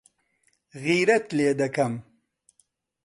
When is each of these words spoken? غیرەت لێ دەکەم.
غیرەت 0.83 1.25
لێ 1.37 1.49
دەکەم. 1.61 1.93